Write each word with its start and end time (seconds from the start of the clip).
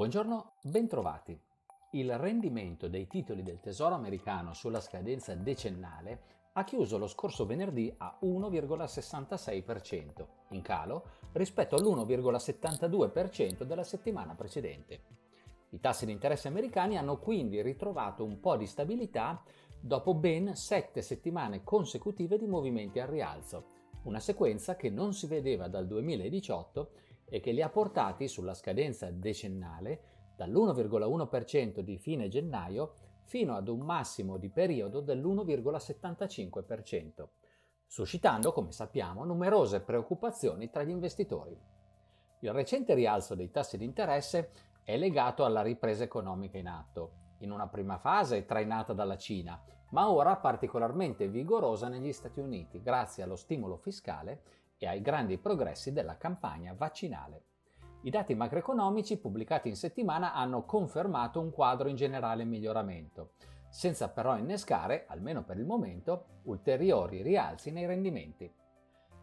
Buongiorno, 0.00 0.52
bentrovati. 0.62 1.38
Il 1.90 2.16
rendimento 2.16 2.88
dei 2.88 3.06
titoli 3.06 3.42
del 3.42 3.60
Tesoro 3.60 3.94
americano 3.94 4.54
sulla 4.54 4.80
scadenza 4.80 5.34
decennale 5.34 6.22
ha 6.54 6.64
chiuso 6.64 6.96
lo 6.96 7.06
scorso 7.06 7.44
venerdì 7.44 7.92
a 7.98 8.18
1,66%, 8.22 10.26
in 10.52 10.62
calo 10.62 11.04
rispetto 11.32 11.76
all'1,72% 11.76 13.64
della 13.64 13.84
settimana 13.84 14.34
precedente. 14.34 15.02
I 15.68 15.80
tassi 15.80 16.06
di 16.06 16.12
interesse 16.12 16.48
americani 16.48 16.96
hanno 16.96 17.18
quindi 17.18 17.60
ritrovato 17.60 18.24
un 18.24 18.40
po' 18.40 18.56
di 18.56 18.64
stabilità 18.64 19.42
dopo 19.78 20.14
ben 20.14 20.56
sette 20.56 21.02
settimane 21.02 21.62
consecutive 21.62 22.38
di 22.38 22.46
movimenti 22.46 23.00
al 23.00 23.08
rialzo, 23.08 23.66
una 24.04 24.18
sequenza 24.18 24.76
che 24.76 24.88
non 24.88 25.12
si 25.12 25.26
vedeva 25.26 25.68
dal 25.68 25.86
2018 25.86 26.90
e 27.30 27.40
che 27.40 27.52
li 27.52 27.62
ha 27.62 27.70
portati 27.70 28.28
sulla 28.28 28.52
scadenza 28.52 29.10
decennale 29.10 30.02
dall'1,1% 30.36 31.80
di 31.80 31.96
fine 31.96 32.28
gennaio 32.28 32.92
fino 33.22 33.54
ad 33.54 33.68
un 33.68 33.80
massimo 33.80 34.36
di 34.36 34.50
periodo 34.50 35.00
dell'1,75%, 35.00 37.28
suscitando, 37.86 38.52
come 38.52 38.72
sappiamo, 38.72 39.24
numerose 39.24 39.80
preoccupazioni 39.80 40.68
tra 40.68 40.82
gli 40.82 40.90
investitori. 40.90 41.58
Il 42.40 42.52
recente 42.52 42.92
rialzo 42.94 43.34
dei 43.34 43.50
tassi 43.50 43.78
di 43.78 43.84
interesse 43.84 44.50
è 44.82 44.96
legato 44.96 45.44
alla 45.44 45.62
ripresa 45.62 46.02
economica 46.02 46.58
in 46.58 46.66
atto, 46.66 47.12
in 47.38 47.52
una 47.52 47.68
prima 47.68 47.98
fase 47.98 48.44
trainata 48.44 48.92
dalla 48.92 49.16
Cina, 49.16 49.62
ma 49.90 50.10
ora 50.10 50.34
particolarmente 50.36 51.28
vigorosa 51.28 51.86
negli 51.88 52.12
Stati 52.12 52.40
Uniti 52.40 52.82
grazie 52.82 53.22
allo 53.22 53.36
stimolo 53.36 53.76
fiscale 53.76 54.42
e 54.82 54.86
ai 54.86 55.02
grandi 55.02 55.36
progressi 55.36 55.92
della 55.92 56.16
campagna 56.16 56.72
vaccinale. 56.72 57.44
I 58.02 58.10
dati 58.10 58.34
macroeconomici 58.34 59.18
pubblicati 59.18 59.68
in 59.68 59.76
settimana 59.76 60.32
hanno 60.32 60.64
confermato 60.64 61.38
un 61.38 61.50
quadro 61.50 61.90
in 61.90 61.96
generale 61.96 62.44
miglioramento, 62.44 63.32
senza 63.68 64.08
però 64.08 64.38
innescare, 64.38 65.04
almeno 65.08 65.44
per 65.44 65.58
il 65.58 65.66
momento, 65.66 66.40
ulteriori 66.44 67.20
rialzi 67.20 67.70
nei 67.70 67.84
rendimenti. 67.84 68.50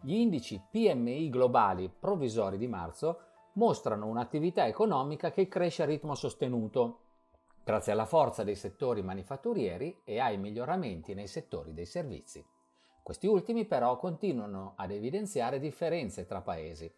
Gli 0.00 0.14
indici 0.14 0.58
PMI 0.70 1.28
globali 1.28 1.90
provvisori 1.90 2.56
di 2.56 2.66
marzo 2.66 3.20
mostrano 3.54 4.06
un'attività 4.06 4.66
economica 4.66 5.30
che 5.30 5.48
cresce 5.48 5.82
a 5.82 5.86
ritmo 5.86 6.14
sostenuto, 6.14 7.00
grazie 7.62 7.92
alla 7.92 8.06
forza 8.06 8.42
dei 8.42 8.56
settori 8.56 9.02
manifatturieri 9.02 10.00
e 10.02 10.18
ai 10.18 10.38
miglioramenti 10.38 11.12
nei 11.12 11.28
settori 11.28 11.74
dei 11.74 11.84
servizi. 11.84 12.42
Questi 13.02 13.26
ultimi 13.26 13.64
però 13.64 13.96
continuano 13.96 14.74
ad 14.76 14.92
evidenziare 14.92 15.58
differenze 15.58 16.24
tra 16.24 16.40
paesi. 16.40 16.88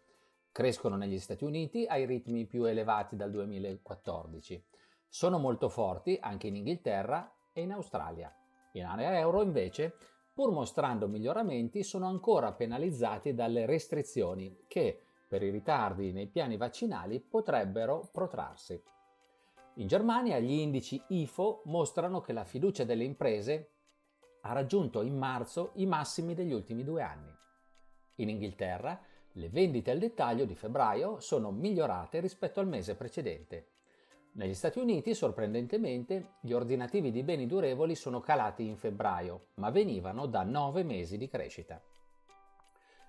Crescono 0.51 0.97
negli 0.97 1.19
Stati 1.19 1.43
Uniti 1.43 1.87
ai 1.87 2.05
ritmi 2.05 2.45
più 2.45 2.65
elevati 2.65 3.15
dal 3.15 3.31
2014. 3.31 4.63
Sono 5.09 5.39
molto 5.39 5.67
forti 5.67 6.17
anche 6.21 6.45
in 6.45 6.57
Inghilterra 6.57 7.33
e 7.51 7.61
in 7.61 7.71
Australia. 7.71 8.31
In 8.73 8.85
area 8.85 9.17
euro 9.17 9.41
invece, 9.41 9.95
pur 10.31 10.51
mostrando 10.51 11.07
miglioramenti, 11.07 11.81
sono 11.81 12.05
ancora 12.05 12.53
penalizzati 12.53 13.33
dalle 13.33 13.65
restrizioni 13.65 14.65
che, 14.67 15.01
per 15.27 15.41
i 15.41 15.49
ritardi 15.49 16.11
nei 16.11 16.27
piani 16.27 16.55
vaccinali, 16.55 17.19
potrebbero 17.19 18.07
protrarsi. 18.11 18.79
In 19.77 19.87
Germania 19.87 20.37
gli 20.37 20.51
indici 20.51 21.01
IFO 21.07 21.63
mostrano 21.65 22.21
che 22.21 22.31
la 22.31 22.45
fiducia 22.45 22.83
delle 22.83 23.03
imprese 23.03 23.71
ha 24.47 24.53
raggiunto 24.53 25.01
in 25.01 25.17
marzo 25.17 25.71
i 25.75 25.85
massimi 25.85 26.35
degli 26.35 26.53
ultimi 26.53 26.83
due 26.83 27.01
anni. 27.01 27.35
In 28.15 28.29
Inghilterra 28.29 28.99
le 29.33 29.49
vendite 29.49 29.91
al 29.91 29.97
dettaglio 29.97 30.45
di 30.45 30.55
febbraio 30.55 31.19
sono 31.19 31.51
migliorate 31.51 32.19
rispetto 32.19 32.59
al 32.59 32.67
mese 32.67 32.95
precedente. 32.95 33.69
Negli 34.33 34.53
Stati 34.53 34.79
Uniti, 34.79 35.15
sorprendentemente, 35.15 36.35
gli 36.41 36.51
ordinativi 36.51 37.09
di 37.09 37.23
beni 37.23 37.47
durevoli 37.47 37.95
sono 37.95 38.19
calati 38.19 38.65
in 38.65 38.77
febbraio, 38.77 39.47
ma 39.55 39.71
venivano 39.71 40.25
da 40.27 40.43
nove 40.43 40.83
mesi 40.83 41.17
di 41.17 41.27
crescita. 41.27 41.81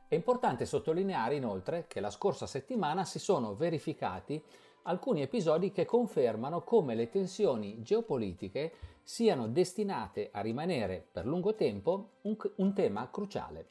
È 0.08 0.14
importante 0.14 0.64
sottolineare 0.64 1.34
inoltre 1.34 1.86
che 1.86 2.00
la 2.00 2.10
scorsa 2.10 2.47
settimana 2.47 3.04
si 3.04 3.18
sono 3.18 3.54
verificati 3.54 4.42
alcuni 4.86 5.22
episodi 5.22 5.72
che 5.72 5.84
confermano 5.84 6.62
come 6.62 6.94
le 6.94 7.08
tensioni 7.08 7.82
geopolitiche 7.82 8.72
siano 9.02 9.48
destinate 9.48 10.30
a 10.32 10.41
rimanere 10.41 11.06
per 11.12 11.26
lungo 11.26 11.54
tempo 11.54 12.19
un, 12.22 12.36
un, 12.56 12.72
tema 12.72 13.08
cruciale. 13.10 13.70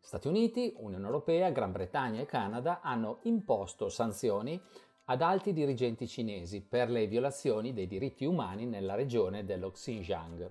Stati 0.00 0.28
Uniti, 0.28 0.74
Unione 0.78 1.04
Europea, 1.04 1.50
Gran 1.50 1.72
Bretagna 1.72 2.20
e 2.20 2.26
Canada 2.26 2.80
hanno 2.80 3.18
imposto 3.22 3.88
sanzioni 3.88 4.60
ad 5.06 5.22
alti 5.22 5.52
dirigenti 5.52 6.06
cinesi 6.06 6.62
per 6.62 6.88
le 6.88 7.06
violazioni 7.06 7.72
dei 7.72 7.86
diritti 7.86 8.24
umani 8.24 8.66
nella 8.66 8.94
regione 8.94 9.44
dello 9.44 9.70
Xinjiang. 9.70 10.50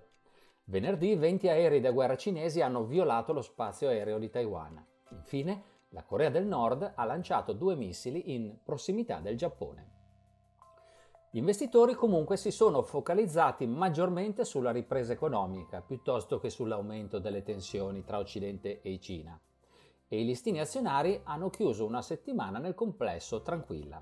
Venerdì 0.65 1.15
20 1.15 1.49
aerei 1.49 1.81
da 1.81 1.91
guerra 1.91 2.15
cinesi 2.15 2.61
hanno 2.61 2.83
violato 2.85 3.33
lo 3.33 3.41
spazio 3.41 3.89
aereo 3.89 4.19
di 4.19 4.29
Taiwan. 4.29 4.85
Infine, 5.09 5.71
la 5.89 6.03
Corea 6.03 6.29
del 6.29 6.45
Nord 6.45 6.93
ha 6.95 7.03
lanciato 7.05 7.53
due 7.53 7.75
missili 7.75 8.33
in 8.33 8.57
prossimità 8.63 9.19
del 9.19 9.37
Giappone. 9.37 9.92
Gli 11.35 11.39
investitori 11.39 11.95
comunque 11.95 12.37
si 12.37 12.51
sono 12.51 12.83
focalizzati 12.83 13.65
maggiormente 13.65 14.45
sulla 14.45 14.69
ripresa 14.69 15.13
economica 15.13 15.81
piuttosto 15.81 16.37
che 16.37 16.51
sull'aumento 16.51 17.17
delle 17.17 17.41
tensioni 17.41 18.03
tra 18.03 18.19
Occidente 18.19 18.81
e 18.81 18.99
Cina 18.99 19.41
e 20.07 20.21
i 20.21 20.25
listini 20.25 20.59
azionari 20.59 21.19
hanno 21.23 21.49
chiuso 21.49 21.87
una 21.87 22.03
settimana 22.03 22.59
nel 22.59 22.75
complesso 22.75 23.41
tranquilla. 23.41 23.99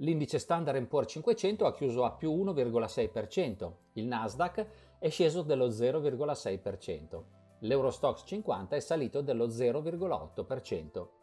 L'indice 0.00 0.38
Standard 0.38 0.84
Poor's 0.84 1.10
500 1.10 1.64
ha 1.64 1.72
chiuso 1.72 2.04
a 2.04 2.12
più 2.12 2.30
1,6%, 2.32 3.72
il 3.94 4.04
Nasdaq 4.04 4.66
è 4.98 5.08
sceso 5.08 5.40
dello 5.40 5.68
0,6%, 5.68 7.22
l'Eurostox 7.60 8.24
50 8.26 8.76
è 8.76 8.80
salito 8.80 9.22
dello 9.22 9.46
0,8%. 9.46 11.17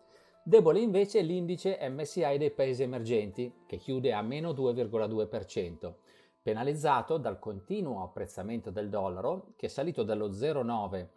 Debole 0.48 0.80
invece 0.80 1.22
l'indice 1.22 1.80
MSI 1.90 2.38
dei 2.38 2.52
paesi 2.52 2.84
emergenti, 2.84 3.52
che 3.66 3.78
chiude 3.78 4.14
a 4.14 4.22
meno 4.22 4.52
2,2%, 4.52 5.92
penalizzato 6.40 7.18
dal 7.18 7.40
continuo 7.40 8.04
apprezzamento 8.04 8.70
del 8.70 8.88
dollaro, 8.88 9.54
che 9.56 9.66
è 9.66 9.70
salito 9.70 10.04
dallo 10.04 10.30
0,9 10.30 11.08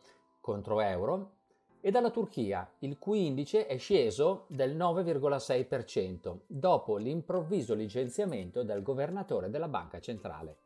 contro 0.41 0.81
euro, 0.81 1.33
e 1.83 1.91
dalla 1.91 2.09
Turchia, 2.09 2.73
il 2.79 2.99
cui 2.99 3.27
indice 3.27 3.67
è 3.67 3.77
sceso 3.77 4.47
del 4.49 4.75
9,6% 4.75 6.39
dopo 6.47 6.97
l'improvviso 6.97 7.75
licenziamento 7.75 8.63
del 8.63 8.83
governatore 8.83 9.51
della 9.51 9.69
banca 9.69 10.01
centrale. 10.01 10.57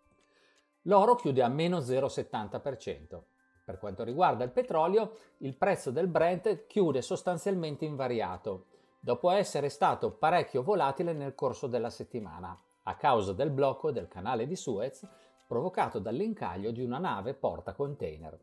L'oro 0.82 1.16
chiude 1.16 1.42
a 1.42 1.48
meno 1.48 1.78
0,70%. 1.78 3.22
Per 3.64 3.78
quanto 3.78 4.02
riguarda 4.02 4.42
il 4.42 4.50
petrolio, 4.50 5.16
il 5.38 5.56
prezzo 5.56 5.90
del 5.90 6.08
Brent 6.08 6.66
chiude 6.66 7.00
sostanzialmente 7.00 7.84
invariato, 7.84 8.66
dopo 8.98 9.30
essere 9.30 9.68
stato 9.68 10.10
parecchio 10.10 10.62
volatile 10.62 11.12
nel 11.12 11.34
corso 11.34 11.68
della 11.68 11.90
settimana, 11.90 12.60
a 12.84 12.96
causa 12.96 13.32
del 13.32 13.50
blocco 13.50 13.92
del 13.92 14.08
canale 14.08 14.46
di 14.46 14.56
Suez 14.56 15.06
provocato 15.46 15.98
dall'incaglio 15.98 16.70
di 16.70 16.82
una 16.82 16.98
nave 16.98 17.34
porta 17.34 17.72
container. 17.72 18.38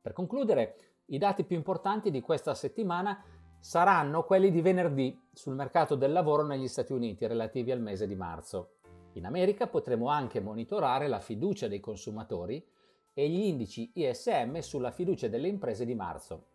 Per 0.00 0.12
concludere, 0.12 0.76
i 1.06 1.18
dati 1.18 1.44
più 1.44 1.56
importanti 1.56 2.10
di 2.10 2.20
questa 2.20 2.54
settimana 2.54 3.22
saranno 3.58 4.24
quelli 4.24 4.50
di 4.50 4.60
venerdì 4.60 5.20
sul 5.32 5.54
mercato 5.54 5.94
del 5.94 6.12
lavoro 6.12 6.44
negli 6.44 6.66
Stati 6.66 6.92
Uniti 6.92 7.26
relativi 7.26 7.70
al 7.70 7.80
mese 7.80 8.06
di 8.06 8.14
marzo. 8.14 8.76
In 9.14 9.26
America 9.26 9.66
potremo 9.66 10.08
anche 10.08 10.40
monitorare 10.40 11.08
la 11.08 11.20
fiducia 11.20 11.68
dei 11.68 11.80
consumatori 11.80 12.64
e 13.14 13.28
gli 13.28 13.44
indici 13.44 13.90
ISM 13.94 14.58
sulla 14.60 14.90
fiducia 14.90 15.28
delle 15.28 15.48
imprese 15.48 15.84
di 15.84 15.94
marzo. 15.94 16.46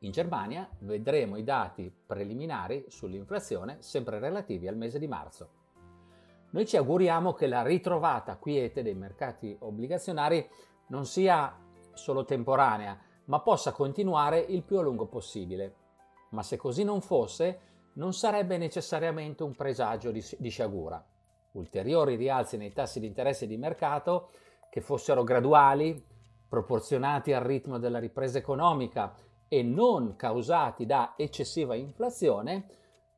In 0.00 0.10
Germania 0.10 0.68
vedremo 0.80 1.36
i 1.36 1.44
dati 1.44 1.92
preliminari 2.06 2.84
sull'inflazione 2.88 3.76
sempre 3.80 4.18
relativi 4.18 4.66
al 4.66 4.76
mese 4.76 4.98
di 4.98 5.06
marzo. 5.06 5.60
Noi 6.50 6.66
ci 6.66 6.76
auguriamo 6.76 7.32
che 7.32 7.46
la 7.46 7.62
ritrovata 7.62 8.36
quiete 8.36 8.82
dei 8.82 8.94
mercati 8.94 9.56
obbligazionari 9.60 10.46
non 10.88 11.06
sia 11.06 11.56
solo 11.94 12.24
temporanea, 12.24 12.98
ma 13.26 13.40
possa 13.40 13.72
continuare 13.72 14.40
il 14.40 14.62
più 14.62 14.78
a 14.78 14.82
lungo 14.82 15.06
possibile. 15.06 15.74
Ma 16.30 16.42
se 16.42 16.56
così 16.56 16.82
non 16.82 17.00
fosse, 17.00 17.70
non 17.94 18.12
sarebbe 18.12 18.58
necessariamente 18.58 19.42
un 19.42 19.54
presagio 19.54 20.10
di, 20.10 20.50
sciagura. 20.50 21.02
Ulteriori 21.52 22.16
rialzi 22.16 22.56
nei 22.56 22.72
tassi 22.72 23.00
di 23.00 23.06
interesse 23.06 23.46
di 23.46 23.56
mercato 23.56 24.30
che 24.72 24.80
fossero 24.80 25.22
graduali, 25.22 26.02
proporzionati 26.48 27.34
al 27.34 27.42
ritmo 27.42 27.78
della 27.78 27.98
ripresa 27.98 28.38
economica 28.38 29.14
e 29.46 29.62
non 29.62 30.16
causati 30.16 30.86
da 30.86 31.12
eccessiva 31.14 31.74
inflazione, 31.74 32.68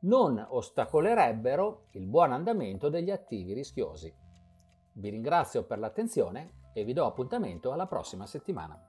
non 0.00 0.44
ostacolerebbero 0.48 1.86
il 1.92 2.08
buon 2.08 2.32
andamento 2.32 2.88
degli 2.88 3.12
attivi 3.12 3.52
rischiosi. 3.52 4.12
Vi 4.94 5.08
ringrazio 5.08 5.62
per 5.62 5.78
l'attenzione 5.78 6.70
e 6.72 6.82
vi 6.82 6.92
do 6.92 7.06
appuntamento 7.06 7.70
alla 7.70 7.86
prossima 7.86 8.26
settimana. 8.26 8.88